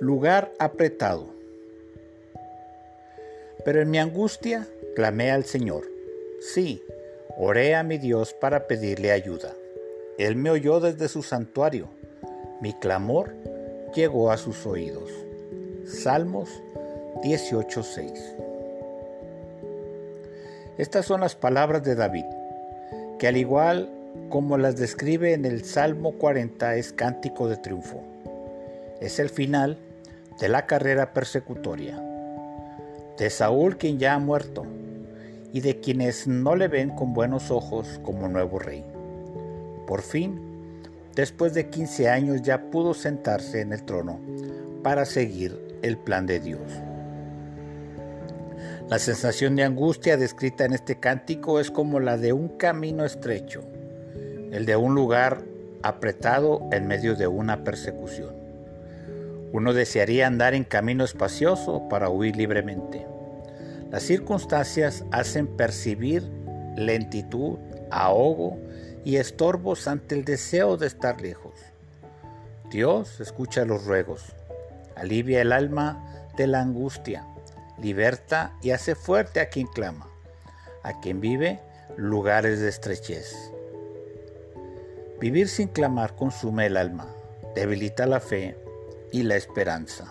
Lugar 0.00 0.52
apretado. 0.60 1.26
Pero 3.64 3.82
en 3.82 3.90
mi 3.90 3.98
angustia 3.98 4.68
clamé 4.94 5.32
al 5.32 5.44
Señor. 5.44 5.88
Sí, 6.40 6.80
oré 7.36 7.74
a 7.74 7.82
mi 7.82 7.98
Dios 7.98 8.32
para 8.32 8.68
pedirle 8.68 9.10
ayuda. 9.10 9.54
Él 10.16 10.36
me 10.36 10.50
oyó 10.50 10.78
desde 10.78 11.08
su 11.08 11.24
santuario. 11.24 11.88
Mi 12.60 12.74
clamor 12.74 13.34
llegó 13.92 14.30
a 14.30 14.36
sus 14.36 14.66
oídos. 14.66 15.10
Salmos 15.84 16.48
18:6. 17.24 18.36
Estas 20.76 21.06
son 21.06 21.22
las 21.22 21.34
palabras 21.34 21.82
de 21.82 21.96
David, 21.96 22.26
que 23.18 23.26
al 23.26 23.36
igual 23.36 23.90
como 24.28 24.58
las 24.58 24.76
describe 24.76 25.32
en 25.32 25.44
el 25.44 25.64
Salmo 25.64 26.12
40 26.12 26.76
es 26.76 26.92
cántico 26.92 27.48
de 27.48 27.56
triunfo. 27.56 28.00
Es 29.00 29.18
el 29.18 29.28
final 29.28 29.76
de 30.38 30.48
la 30.48 30.66
carrera 30.66 31.12
persecutoria 31.12 32.02
de 33.18 33.30
Saúl 33.30 33.76
quien 33.76 33.98
ya 33.98 34.14
ha 34.14 34.18
muerto 34.18 34.64
y 35.52 35.60
de 35.60 35.80
quienes 35.80 36.26
no 36.28 36.54
le 36.54 36.68
ven 36.68 36.90
con 36.90 37.12
buenos 37.12 37.50
ojos 37.50 38.00
como 38.04 38.28
nuevo 38.28 38.58
rey. 38.58 38.84
Por 39.86 40.02
fin, 40.02 40.40
después 41.16 41.52
de 41.54 41.68
15 41.68 42.08
años 42.08 42.42
ya 42.42 42.70
pudo 42.70 42.94
sentarse 42.94 43.60
en 43.60 43.72
el 43.72 43.82
trono 43.82 44.20
para 44.82 45.04
seguir 45.04 45.78
el 45.82 45.98
plan 45.98 46.26
de 46.26 46.38
Dios. 46.38 46.60
La 48.88 48.98
sensación 48.98 49.56
de 49.56 49.64
angustia 49.64 50.16
descrita 50.16 50.64
en 50.64 50.72
este 50.72 51.00
cántico 51.00 51.60
es 51.60 51.70
como 51.70 52.00
la 52.00 52.16
de 52.16 52.32
un 52.32 52.48
camino 52.56 53.04
estrecho, 53.04 53.62
el 54.52 54.64
de 54.64 54.76
un 54.76 54.94
lugar 54.94 55.42
apretado 55.82 56.68
en 56.72 56.86
medio 56.86 57.16
de 57.16 57.26
una 57.26 57.64
persecución. 57.64 58.37
Uno 59.52 59.72
desearía 59.72 60.26
andar 60.26 60.54
en 60.54 60.64
camino 60.64 61.04
espacioso 61.04 61.88
para 61.88 62.10
huir 62.10 62.36
libremente. 62.36 63.06
Las 63.90 64.02
circunstancias 64.02 65.04
hacen 65.10 65.46
percibir 65.46 66.22
lentitud, 66.76 67.58
ahogo 67.90 68.58
y 69.04 69.16
estorbos 69.16 69.88
ante 69.88 70.14
el 70.14 70.24
deseo 70.24 70.76
de 70.76 70.86
estar 70.86 71.20
lejos. 71.20 71.54
Dios 72.70 73.20
escucha 73.20 73.64
los 73.64 73.86
ruegos, 73.86 74.34
alivia 74.94 75.40
el 75.40 75.52
alma 75.52 76.28
de 76.36 76.46
la 76.46 76.60
angustia, 76.60 77.26
liberta 77.80 78.54
y 78.60 78.72
hace 78.72 78.94
fuerte 78.94 79.40
a 79.40 79.48
quien 79.48 79.66
clama, 79.66 80.08
a 80.82 81.00
quien 81.00 81.20
vive 81.20 81.60
lugares 81.96 82.60
de 82.60 82.68
estrechez. 82.68 83.34
Vivir 85.18 85.48
sin 85.48 85.68
clamar 85.68 86.14
consume 86.14 86.66
el 86.66 86.76
alma, 86.76 87.08
debilita 87.54 88.06
la 88.06 88.20
fe 88.20 88.56
y 89.12 89.22
la 89.22 89.36
esperanza. 89.36 90.06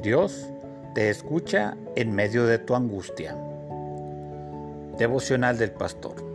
Dios 0.00 0.48
te 0.94 1.10
escucha 1.10 1.76
en 1.96 2.14
medio 2.14 2.46
de 2.46 2.58
tu 2.58 2.74
angustia. 2.74 3.36
Devocional 4.98 5.58
del 5.58 5.72
Pastor. 5.72 6.31